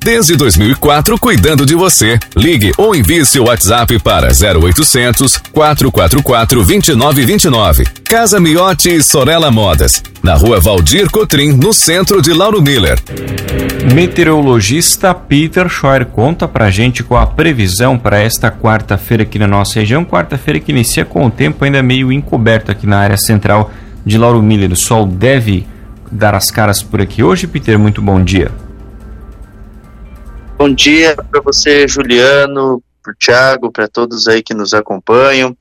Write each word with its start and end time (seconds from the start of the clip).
Desde 0.00 0.36
2004, 0.36 1.18
cuidando 1.18 1.66
de 1.66 1.74
você. 1.74 2.18
Ligue 2.36 2.72
ou 2.78 2.94
envie 2.94 3.26
seu 3.26 3.44
WhatsApp 3.44 3.98
para 3.98 4.28
0800 4.28 5.36
444 5.52 6.64
2929. 6.64 7.84
Casa 8.04 8.40
Miotti 8.40 8.96
e 8.96 9.02
Sorella 9.02 9.50
Modas. 9.50 10.02
Na 10.22 10.34
rua 10.34 10.60
Valdir 10.60 11.10
Cotrim, 11.10 11.52
no 11.52 11.72
centro 11.72 12.22
de 12.22 12.32
Lauro 12.32 12.62
Miller. 12.62 12.98
Meteorologista 13.92 15.14
Peter 15.14 15.68
Scheuer 15.68 16.06
conta 16.06 16.46
pra 16.46 16.70
gente 16.70 17.02
qual 17.02 17.22
a 17.22 17.26
previsão 17.26 17.98
para 17.98 18.18
esta 18.18 18.50
quarta-feira 18.50 19.24
aqui 19.24 19.38
na 19.38 19.46
nossa 19.46 19.80
região. 19.80 20.04
Quarta-feira 20.04 20.60
que 20.60 20.72
inicia 20.72 21.04
com 21.04 21.26
o 21.26 21.30
tempo 21.30 21.64
ainda 21.64 21.82
meio 21.82 22.12
encoberto 22.12 22.70
aqui 22.70 22.86
na 22.86 22.98
área 22.98 23.16
central 23.16 23.70
de 24.06 24.16
Lauro 24.16 24.42
Miller. 24.42 24.72
O 24.72 24.76
sol 24.76 25.06
deve 25.06 25.66
dar 26.10 26.34
as 26.34 26.50
caras 26.50 26.82
por 26.82 27.00
aqui 27.00 27.22
hoje. 27.22 27.46
Peter, 27.46 27.78
muito 27.78 28.00
bom 28.00 28.22
dia. 28.22 28.50
Bom 30.58 30.74
dia 30.74 31.14
para 31.14 31.40
você, 31.40 31.86
Juliano, 31.86 32.82
para 33.00 33.12
o 33.12 33.14
Thiago, 33.14 33.70
para 33.70 33.86
todos 33.86 34.26
aí 34.26 34.42
que 34.42 34.52
nos 34.52 34.74
acompanham. 34.74 35.56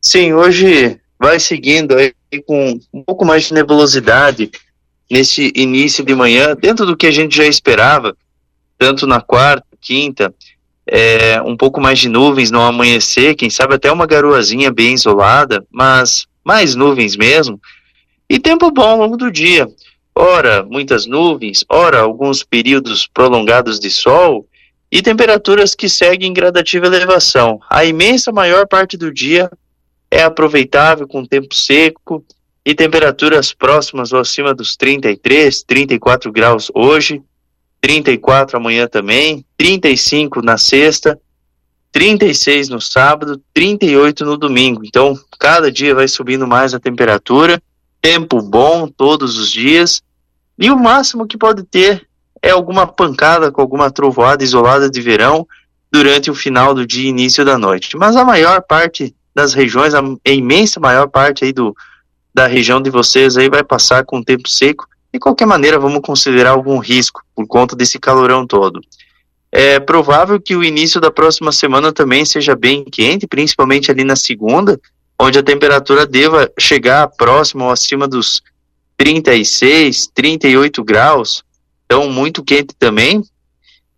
Sim, 0.00 0.34
hoje 0.34 1.00
vai 1.18 1.40
seguindo 1.40 1.96
aí 1.96 2.14
com 2.46 2.78
um 2.94 3.02
pouco 3.02 3.24
mais 3.24 3.46
de 3.46 3.54
nebulosidade 3.54 4.48
nesse 5.10 5.52
início 5.56 6.04
de 6.04 6.14
manhã, 6.14 6.54
dentro 6.54 6.86
do 6.86 6.96
que 6.96 7.08
a 7.08 7.10
gente 7.10 7.36
já 7.36 7.44
esperava, 7.44 8.16
tanto 8.78 9.04
na 9.04 9.20
quarta, 9.20 9.66
quinta, 9.80 10.32
é, 10.86 11.42
um 11.42 11.56
pouco 11.56 11.80
mais 11.80 11.98
de 11.98 12.08
nuvens 12.08 12.52
no 12.52 12.60
amanhecer, 12.60 13.34
quem 13.34 13.50
sabe 13.50 13.74
até 13.74 13.90
uma 13.90 14.06
garoazinha 14.06 14.70
bem 14.70 14.94
isolada, 14.94 15.66
mas 15.72 16.28
mais 16.44 16.76
nuvens 16.76 17.16
mesmo. 17.16 17.60
E 18.28 18.38
tempo 18.38 18.70
bom 18.70 18.90
ao 18.90 18.96
longo 18.98 19.16
do 19.16 19.28
dia. 19.28 19.68
Ora, 20.22 20.62
muitas 20.62 21.06
nuvens, 21.06 21.64
ora, 21.66 22.00
alguns 22.00 22.44
períodos 22.44 23.06
prolongados 23.06 23.80
de 23.80 23.90
sol 23.90 24.46
e 24.92 25.00
temperaturas 25.00 25.74
que 25.74 25.88
seguem 25.88 26.34
gradativa 26.34 26.88
elevação. 26.88 27.58
A 27.70 27.86
imensa 27.86 28.30
maior 28.30 28.68
parte 28.68 28.98
do 28.98 29.10
dia 29.10 29.50
é 30.10 30.22
aproveitável 30.22 31.08
com 31.08 31.24
tempo 31.24 31.54
seco 31.54 32.22
e 32.62 32.74
temperaturas 32.74 33.54
próximas 33.54 34.12
ou 34.12 34.20
acima 34.20 34.52
dos 34.52 34.76
33, 34.76 35.62
34 35.62 36.30
graus 36.30 36.70
hoje, 36.74 37.22
34 37.80 38.58
amanhã 38.58 38.86
também, 38.86 39.42
35 39.56 40.42
na 40.42 40.58
sexta, 40.58 41.18
36 41.90 42.68
no 42.68 42.78
sábado, 42.78 43.40
38 43.54 44.26
no 44.26 44.36
domingo. 44.36 44.82
Então, 44.84 45.18
cada 45.38 45.72
dia 45.72 45.94
vai 45.94 46.06
subindo 46.06 46.46
mais 46.46 46.74
a 46.74 46.78
temperatura 46.78 47.58
tempo 48.00 48.40
bom 48.40 48.88
todos 48.88 49.38
os 49.38 49.50
dias, 49.50 50.02
e 50.60 50.70
o 50.70 50.78
máximo 50.78 51.26
que 51.26 51.38
pode 51.38 51.62
ter 51.62 52.06
é 52.42 52.50
alguma 52.50 52.86
pancada 52.86 53.50
com 53.50 53.62
alguma 53.62 53.90
trovoada 53.90 54.44
isolada 54.44 54.90
de 54.90 55.00
verão 55.00 55.46
durante 55.90 56.30
o 56.30 56.34
final 56.34 56.74
do 56.74 56.86
dia 56.86 57.06
e 57.06 57.08
início 57.08 57.44
da 57.44 57.56
noite. 57.56 57.96
Mas 57.96 58.14
a 58.14 58.24
maior 58.24 58.62
parte 58.62 59.14
das 59.34 59.54
regiões, 59.54 59.94
a 59.94 60.02
imensa 60.26 60.78
maior 60.78 61.08
parte 61.08 61.44
aí 61.44 61.52
do, 61.52 61.74
da 62.34 62.46
região 62.46 62.80
de 62.80 62.90
vocês 62.90 63.38
aí 63.38 63.48
vai 63.48 63.64
passar 63.64 64.04
com 64.04 64.22
tempo 64.22 64.48
seco. 64.48 64.86
De 65.12 65.18
qualquer 65.18 65.46
maneira, 65.46 65.78
vamos 65.78 66.02
considerar 66.02 66.50
algum 66.50 66.78
risco 66.78 67.22
por 67.34 67.46
conta 67.46 67.74
desse 67.74 67.98
calorão 67.98 68.46
todo. 68.46 68.80
É 69.50 69.80
provável 69.80 70.40
que 70.40 70.54
o 70.54 70.62
início 70.62 71.00
da 71.00 71.10
próxima 71.10 71.50
semana 71.50 71.92
também 71.92 72.24
seja 72.24 72.54
bem 72.54 72.84
quente, 72.84 73.26
principalmente 73.26 73.90
ali 73.90 74.04
na 74.04 74.14
segunda, 74.14 74.78
onde 75.18 75.38
a 75.38 75.42
temperatura 75.42 76.06
deva 76.06 76.50
chegar 76.58 77.08
próximo 77.08 77.64
ou 77.64 77.70
acima 77.70 78.06
dos 78.06 78.42
36, 79.00 80.10
38 80.14 80.84
graus, 80.84 81.42
então 81.86 82.10
muito 82.10 82.44
quente 82.44 82.74
também, 82.78 83.24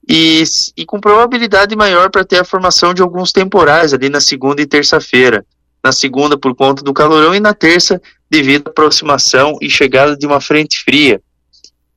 e, 0.08 0.44
e 0.76 0.86
com 0.86 1.00
probabilidade 1.00 1.74
maior 1.74 2.08
para 2.08 2.24
ter 2.24 2.38
a 2.38 2.44
formação 2.44 2.94
de 2.94 3.02
alguns 3.02 3.32
temporais 3.32 3.92
ali 3.92 4.08
na 4.08 4.20
segunda 4.20 4.62
e 4.62 4.66
terça-feira. 4.66 5.44
Na 5.82 5.90
segunda 5.90 6.38
por 6.38 6.54
conta 6.54 6.84
do 6.84 6.94
calorão 6.94 7.34
e 7.34 7.40
na 7.40 7.52
terça 7.52 8.00
devido 8.30 8.68
à 8.68 8.70
aproximação 8.70 9.58
e 9.60 9.68
chegada 9.68 10.16
de 10.16 10.24
uma 10.24 10.40
frente 10.40 10.78
fria. 10.84 11.20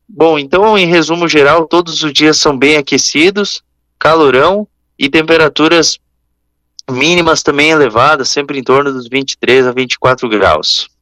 Bom, 0.10 0.40
então 0.40 0.76
em 0.76 0.88
resumo 0.88 1.28
geral, 1.28 1.68
todos 1.68 2.02
os 2.02 2.12
dias 2.12 2.40
são 2.40 2.58
bem 2.58 2.76
aquecidos, 2.76 3.62
calorão 4.00 4.68
e 4.98 5.12
temperaturas 5.12 6.00
mínimas 6.90 7.44
também 7.44 7.70
elevadas, 7.70 8.30
sempre 8.30 8.58
em 8.58 8.64
torno 8.64 8.92
dos 8.92 9.08
23 9.08 9.68
a 9.68 9.72
24 9.72 10.28
graus. 10.28 10.95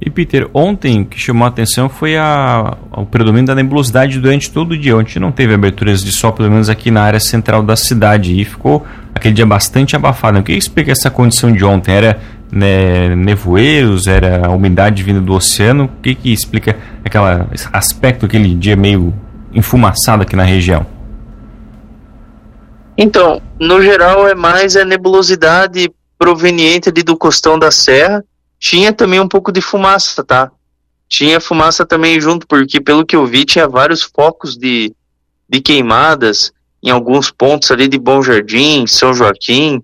E 0.00 0.08
Peter, 0.08 0.48
ontem 0.54 1.02
o 1.02 1.04
que 1.04 1.18
chamou 1.18 1.44
a 1.44 1.48
atenção 1.48 1.88
foi 1.88 2.16
a, 2.16 2.76
o 2.92 3.04
predomínio 3.04 3.46
da 3.46 3.54
nebulosidade 3.54 4.20
durante 4.20 4.50
todo 4.50 4.72
o 4.72 4.78
dia. 4.78 4.96
Ontem 4.96 5.18
não 5.18 5.32
teve 5.32 5.54
aberturas 5.54 6.04
de 6.04 6.12
sol, 6.12 6.32
pelo 6.32 6.50
menos 6.50 6.68
aqui 6.68 6.90
na 6.90 7.02
área 7.02 7.18
central 7.18 7.64
da 7.64 7.74
cidade, 7.74 8.40
e 8.40 8.44
ficou 8.44 8.86
aquele 9.12 9.34
dia 9.34 9.46
bastante 9.46 9.96
abafado. 9.96 10.38
O 10.38 10.42
que 10.42 10.52
explica 10.52 10.92
essa 10.92 11.10
condição 11.10 11.50
de 11.52 11.64
ontem? 11.64 11.92
Era 11.92 12.20
né, 12.50 13.14
nevoeiros? 13.16 14.06
Era 14.06 14.46
a 14.46 14.50
umidade 14.50 15.02
vinda 15.02 15.20
do 15.20 15.34
oceano? 15.34 15.84
O 15.86 16.00
que, 16.00 16.14
que 16.14 16.32
explica 16.32 16.76
aquele 17.04 17.24
aspecto, 17.72 18.26
aquele 18.26 18.54
dia 18.54 18.76
meio 18.76 19.12
enfumaçado 19.52 20.22
aqui 20.22 20.36
na 20.36 20.44
região? 20.44 20.86
Então, 22.96 23.42
no 23.60 23.82
geral 23.82 24.28
é 24.28 24.34
mais 24.34 24.76
a 24.76 24.84
nebulosidade 24.84 25.90
proveniente 26.16 26.90
do 26.90 27.16
costão 27.16 27.58
da 27.58 27.70
serra. 27.72 28.24
Tinha 28.58 28.92
também 28.92 29.20
um 29.20 29.28
pouco 29.28 29.52
de 29.52 29.60
fumaça, 29.60 30.24
tá? 30.24 30.50
Tinha 31.08 31.40
fumaça 31.40 31.86
também 31.86 32.20
junto, 32.20 32.46
porque 32.46 32.80
pelo 32.80 33.06
que 33.06 33.16
eu 33.16 33.26
vi 33.26 33.44
tinha 33.44 33.68
vários 33.68 34.02
focos 34.02 34.56
de, 34.56 34.94
de 35.48 35.60
queimadas 35.60 36.52
em 36.82 36.90
alguns 36.90 37.30
pontos 37.30 37.70
ali 37.70 37.88
de 37.88 37.98
Bom 37.98 38.22
Jardim, 38.22 38.86
São 38.86 39.14
Joaquim. 39.14 39.82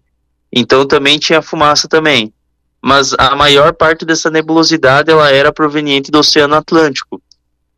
Então 0.53 0.87
também 0.87 1.19
tinha 1.19 1.41
fumaça 1.41 1.89
também. 1.89 2.33
Mas 2.83 3.15
a 3.19 3.35
maior 3.35 3.73
parte 3.73 4.05
dessa 4.05 4.31
nebulosidade 4.31 5.11
ela 5.11 5.31
era 5.31 5.53
proveniente 5.53 6.11
do 6.11 6.19
Oceano 6.19 6.55
Atlântico. 6.55 7.23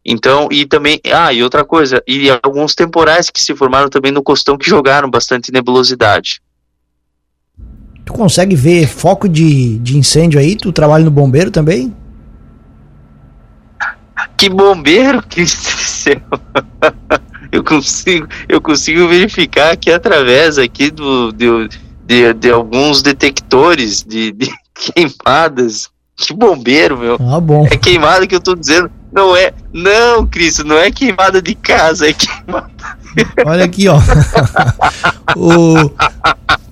Então, 0.04 0.48
e 0.52 0.64
também, 0.64 1.00
ah, 1.12 1.32
e 1.32 1.42
outra 1.42 1.64
coisa, 1.64 2.02
e 2.06 2.28
alguns 2.42 2.76
temporais 2.76 3.28
que 3.28 3.40
se 3.40 3.56
formaram 3.56 3.88
também 3.88 4.12
no 4.12 4.22
costão 4.22 4.56
que 4.56 4.68
jogaram 4.68 5.10
bastante 5.10 5.50
nebulosidade. 5.50 6.40
Tu 8.06 8.12
consegue 8.12 8.54
ver 8.54 8.86
foco 8.86 9.28
de, 9.28 9.78
de 9.80 9.98
incêndio 9.98 10.38
aí? 10.38 10.54
Tu 10.54 10.70
trabalha 10.70 11.04
no 11.04 11.10
bombeiro 11.10 11.50
também? 11.50 11.92
Que 14.36 14.48
bombeiro, 14.48 15.20
Cristo 15.28 15.74
do 15.74 15.80
céu! 15.80 16.20
eu 17.50 17.64
consigo, 17.64 18.28
eu 18.48 18.60
consigo 18.60 19.08
verificar 19.08 19.72
aqui 19.72 19.90
através 19.90 20.56
aqui 20.56 20.88
do, 20.88 21.32
de, 21.32 21.68
de, 22.06 22.32
de 22.32 22.48
alguns 22.48 23.02
detectores 23.02 24.04
de, 24.04 24.30
de 24.30 24.54
queimadas. 24.72 25.88
Que 26.14 26.32
bombeiro, 26.32 26.96
meu. 26.96 27.18
Ah, 27.20 27.40
bom. 27.40 27.66
É 27.68 27.76
queimada 27.76 28.24
que 28.24 28.36
eu 28.36 28.40
tô 28.40 28.54
dizendo. 28.54 28.88
Não 29.12 29.34
é. 29.34 29.52
Não, 29.72 30.24
Cris, 30.24 30.58
não 30.60 30.78
é 30.78 30.92
queimada 30.92 31.42
de 31.42 31.56
casa, 31.56 32.08
é 32.08 32.12
queimada. 32.12 32.70
Olha 33.44 33.64
aqui, 33.64 33.88
ó. 33.88 33.98
o... 35.36 35.90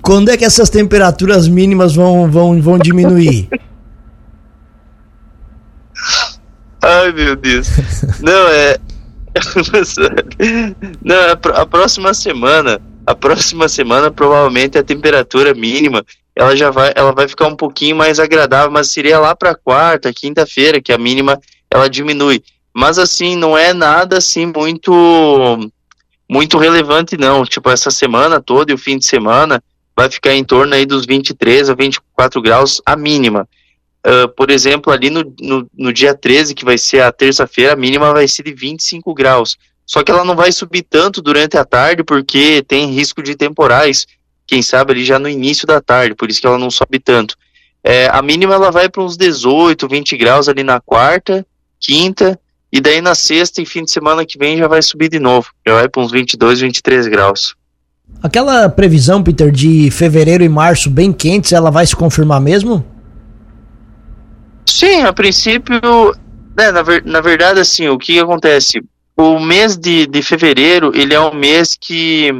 Quando 0.05 0.29
é 0.29 0.37
que 0.37 0.45
essas 0.45 0.69
temperaturas 0.69 1.47
mínimas 1.47 1.95
vão, 1.95 2.29
vão, 2.29 2.61
vão 2.61 2.77
diminuir? 2.77 3.49
Ai, 6.79 7.11
meu 7.11 7.35
Deus. 7.35 7.67
Não, 8.21 8.47
é. 8.49 8.77
Não, 11.03 11.15
a 11.55 11.65
próxima 11.65 12.13
semana. 12.13 12.79
A 13.07 13.15
próxima 13.15 13.67
semana, 13.67 14.11
provavelmente, 14.11 14.77
a 14.77 14.83
temperatura 14.83 15.55
mínima 15.55 16.05
ela 16.35 16.55
já 16.55 16.69
vai, 16.69 16.91
ela 16.95 17.11
vai 17.11 17.27
ficar 17.27 17.47
um 17.47 17.55
pouquinho 17.55 17.95
mais 17.95 18.19
agradável, 18.19 18.69
mas 18.69 18.91
seria 18.91 19.19
lá 19.19 19.35
para 19.35 19.55
quarta, 19.55 20.13
quinta-feira, 20.13 20.79
que 20.79 20.91
a 20.91 20.97
mínima 20.99 21.39
ela 21.71 21.89
diminui. 21.89 22.43
Mas 22.71 22.99
assim, 22.99 23.35
não 23.35 23.57
é 23.57 23.73
nada 23.73 24.19
assim 24.19 24.45
muito 24.45 25.71
muito 26.29 26.59
relevante 26.59 27.17
não. 27.17 27.43
Tipo, 27.43 27.71
essa 27.71 27.89
semana 27.89 28.39
toda 28.39 28.71
e 28.71 28.75
o 28.75 28.77
fim 28.77 28.99
de 28.99 29.07
semana 29.07 29.63
vai 29.95 30.09
ficar 30.09 30.33
em 30.33 30.43
torno 30.43 30.75
aí 30.75 30.85
dos 30.85 31.05
23 31.05 31.69
a 31.69 31.73
24 31.73 32.41
graus 32.41 32.81
a 32.85 32.95
mínima. 32.95 33.47
Uh, 34.05 34.27
por 34.29 34.51
exemplo, 34.51 34.93
ali 34.93 35.09
no, 35.09 35.33
no, 35.39 35.67
no, 35.73 35.93
dia 35.93 36.13
13, 36.13 36.53
que 36.53 36.65
vai 36.65 36.77
ser 36.77 37.01
a 37.01 37.11
terça-feira, 37.11 37.73
a 37.73 37.75
mínima 37.75 38.13
vai 38.13 38.27
ser 38.27 38.43
de 38.43 38.53
25 38.53 39.13
graus. 39.15 39.57
Só 39.85 40.03
que 40.03 40.11
ela 40.11 40.23
não 40.23 40.35
vai 40.35 40.51
subir 40.51 40.83
tanto 40.83 41.21
durante 41.21 41.57
a 41.57 41.65
tarde, 41.65 42.03
porque 42.03 42.63
tem 42.67 42.91
risco 42.91 43.23
de 43.23 43.35
temporais, 43.35 44.05
quem 44.45 44.61
sabe 44.61 44.91
ali 44.91 45.03
já 45.03 45.17
no 45.17 45.29
início 45.29 45.65
da 45.65 45.81
tarde, 45.81 46.13
por 46.13 46.29
isso 46.29 46.39
que 46.39 46.45
ela 46.45 46.59
não 46.59 46.69
sobe 46.69 46.99
tanto. 46.99 47.35
É, 47.83 48.07
a 48.11 48.21
mínima 48.21 48.53
ela 48.53 48.71
vai 48.71 48.89
para 48.89 49.01
uns 49.01 49.17
18, 49.17 49.87
20 49.87 50.17
graus 50.17 50.49
ali 50.49 50.63
na 50.63 50.79
quarta, 50.79 51.45
quinta, 51.79 52.39
e 52.71 52.81
daí 52.81 52.99
na 52.99 53.15
sexta 53.15 53.61
e 53.61 53.65
fim 53.65 53.83
de 53.83 53.91
semana 53.91 54.25
que 54.25 54.37
vem 54.37 54.57
já 54.57 54.67
vai 54.67 54.81
subir 54.81 55.09
de 55.09 55.19
novo. 55.19 55.49
Já 55.65 55.75
vai 55.75 55.87
para 55.87 56.01
uns 56.01 56.11
22, 56.11 56.61
23 56.61 57.07
graus. 57.07 57.55
Aquela 58.21 58.67
previsão, 58.69 59.21
Peter, 59.21 59.51
de 59.51 59.91
fevereiro 59.91 60.43
e 60.43 60.49
março 60.49 60.89
bem 60.89 61.13
quentes, 61.13 61.51
ela 61.51 61.69
vai 61.69 61.85
se 61.85 61.95
confirmar 61.95 62.41
mesmo? 62.41 62.85
Sim, 64.65 65.03
a 65.03 65.13
princípio, 65.13 65.79
né, 66.57 66.71
na, 66.71 66.81
ver, 66.81 67.05
na 67.05 67.21
verdade, 67.21 67.59
assim, 67.59 67.87
o 67.87 67.97
que 67.97 68.19
acontece? 68.19 68.83
O 69.15 69.39
mês 69.39 69.77
de, 69.77 70.07
de 70.07 70.21
fevereiro, 70.21 70.91
ele 70.95 71.13
é 71.13 71.19
um 71.19 71.33
mês 71.33 71.77
que, 71.79 72.31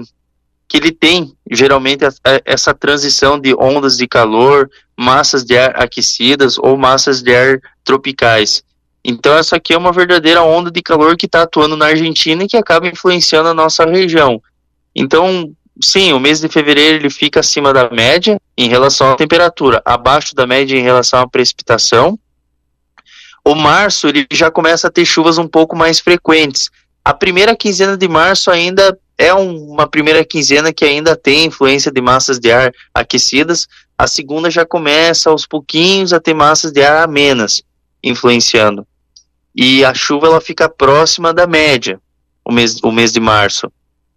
que 0.68 0.78
ele 0.78 0.92
tem, 0.92 1.34
geralmente, 1.50 2.04
a, 2.04 2.10
a, 2.10 2.42
essa 2.44 2.74
transição 2.74 3.40
de 3.40 3.56
ondas 3.56 3.96
de 3.96 4.08
calor, 4.08 4.70
massas 4.98 5.46
de 5.46 5.58
ar 5.58 5.82
aquecidas 5.82 6.58
ou 6.58 6.76
massas 6.76 7.22
de 7.22 7.34
ar 7.34 7.60
tropicais. 7.84 8.64
Então, 9.04 9.38
essa 9.38 9.58
aqui 9.58 9.72
é 9.72 9.78
uma 9.78 9.92
verdadeira 9.92 10.42
onda 10.42 10.72
de 10.72 10.82
calor 10.82 11.16
que 11.16 11.28
está 11.28 11.44
atuando 11.44 11.78
na 11.78 11.86
Argentina 11.86 12.44
e 12.44 12.48
que 12.48 12.58
acaba 12.58 12.88
influenciando 12.88 13.50
a 13.50 13.54
nossa 13.54 13.86
região. 13.86 14.42
Então, 14.96 15.54
sim, 15.82 16.14
o 16.14 16.20
mês 16.20 16.40
de 16.40 16.48
fevereiro 16.48 16.98
ele 16.98 17.10
fica 17.10 17.40
acima 17.40 17.74
da 17.74 17.90
média 17.90 18.40
em 18.58 18.70
relação 18.70 19.12
à 19.12 19.16
temperatura, 19.16 19.82
abaixo 19.86 20.34
da 20.36 20.48
média 20.48 20.78
em 20.78 20.82
relação 20.82 21.20
à 21.20 21.28
precipitação. 21.28 22.18
O 23.44 23.54
março 23.54 24.08
ele 24.08 24.26
já 24.32 24.50
começa 24.50 24.88
a 24.88 24.92
ter 24.92 25.06
chuvas 25.06 25.38
um 25.38 25.48
pouco 25.48 25.76
mais 25.76 26.00
frequentes. 26.00 26.70
A 27.04 27.14
primeira 27.14 27.56
quinzena 27.56 27.96
de 27.96 28.08
março 28.08 28.50
ainda 28.50 28.98
é 29.18 29.34
uma 29.34 29.88
primeira 29.88 30.26
quinzena 30.26 30.74
que 30.74 30.84
ainda 30.84 31.16
tem 31.16 31.46
influência 31.46 31.92
de 31.92 32.02
massas 32.02 32.40
de 32.40 32.52
ar 32.52 32.72
aquecidas. 32.94 33.68
A 33.98 34.08
segunda 34.08 34.50
já 34.50 34.66
começa 34.66 35.30
aos 35.30 35.46
pouquinhos 35.46 36.12
a 36.12 36.20
ter 36.20 36.34
massas 36.34 36.72
de 36.72 36.82
ar 36.82 37.04
amenas 37.04 37.62
influenciando. 38.04 38.86
E 39.56 39.86
a 39.86 39.94
chuva 39.94 40.28
ela 40.28 40.42
fica 40.42 40.68
próxima 40.68 41.34
da 41.34 41.48
média, 41.48 42.00
o 42.44 42.52
mês, 42.52 42.82
o 42.84 42.92
mês 42.92 43.14
de 43.14 43.20
março. 43.20 43.72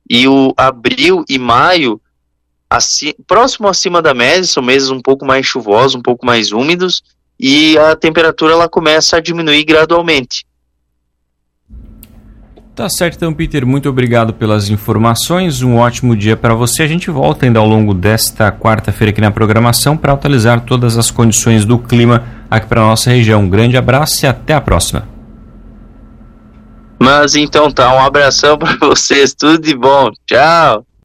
E 0.09 0.27
o 0.27 0.55
abril 0.57 1.25
e 1.29 1.39
maio, 1.39 2.01
assim, 2.71 3.13
próximo 3.27 3.69
acima 3.69 4.01
da 4.01 4.15
média, 4.15 4.45
são 4.45 4.63
meses 4.63 4.91
um 4.91 5.01
pouco 5.01 5.25
mais 5.25 5.47
chuvosos, 5.47 5.95
um 5.95 6.03
pouco 6.03 6.25
mais 6.25 6.53
úmidos, 6.53 7.03
e 7.39 7.77
a 7.79 7.95
temperatura 7.95 8.53
ela 8.53 8.69
começa 8.69 9.17
a 9.17 9.21
diminuir 9.21 9.65
gradualmente. 9.65 10.47
Tá 12.79 12.89
certo, 12.89 13.17
então, 13.17 13.35
Peter. 13.35 13.67
Muito 13.67 13.89
obrigado 13.89 14.33
pelas 14.33 14.71
informações. 14.71 15.63
Um 15.63 15.79
ótimo 15.79 16.15
dia 16.15 16.37
para 16.37 16.55
você. 16.55 16.85
A 16.85 16.87
gente 16.87 17.11
volta 17.11 17.45
ainda 17.45 17.59
ao 17.59 17.67
longo 17.67 17.93
desta 17.93 18.53
quarta-feira 18.53 19.11
aqui 19.11 19.21
na 19.21 19.33
programação 19.33 19.97
para 19.97 20.13
atualizar 20.13 20.61
todas 20.61 20.97
as 20.97 21.11
condições 21.11 21.65
do 21.65 21.77
clima 21.77 22.25
aqui 22.49 22.69
para 22.69 22.81
nossa 22.81 23.11
região. 23.11 23.43
Um 23.43 23.51
grande 23.51 23.77
abraço 23.77 24.25
e 24.25 24.29
até 24.29 24.55
a 24.55 24.61
próxima. 24.61 25.18
Mas 26.99 27.37
então 27.37 27.71
tá, 27.71 27.95
um 27.95 28.01
abração 28.01 28.57
para 28.59 28.77
vocês. 28.77 29.35
Tudo 29.35 29.59
de 29.59 29.75
bom. 29.75 30.11
Tchau. 30.27 30.88